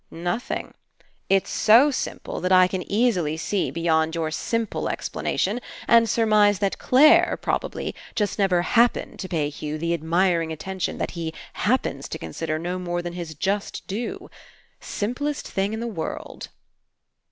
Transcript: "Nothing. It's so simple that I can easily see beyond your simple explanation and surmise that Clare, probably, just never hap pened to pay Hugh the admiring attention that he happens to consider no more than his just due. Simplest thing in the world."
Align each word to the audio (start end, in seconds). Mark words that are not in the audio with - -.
"Nothing. 0.09 0.73
It's 1.29 1.51
so 1.51 1.91
simple 1.91 2.41
that 2.41 2.51
I 2.51 2.65
can 2.67 2.81
easily 2.91 3.37
see 3.37 3.69
beyond 3.69 4.15
your 4.15 4.31
simple 4.31 4.89
explanation 4.89 5.59
and 5.87 6.09
surmise 6.09 6.57
that 6.57 6.79
Clare, 6.79 7.37
probably, 7.39 7.93
just 8.15 8.39
never 8.39 8.63
hap 8.63 8.93
pened 8.93 9.19
to 9.19 9.29
pay 9.29 9.49
Hugh 9.49 9.77
the 9.77 9.93
admiring 9.93 10.51
attention 10.51 10.97
that 10.97 11.11
he 11.11 11.35
happens 11.53 12.09
to 12.09 12.17
consider 12.17 12.57
no 12.57 12.79
more 12.79 13.03
than 13.03 13.13
his 13.13 13.35
just 13.35 13.85
due. 13.85 14.27
Simplest 14.79 15.47
thing 15.47 15.71
in 15.71 15.81
the 15.81 15.85
world." 15.85 16.47